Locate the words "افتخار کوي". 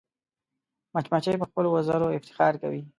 2.17-2.81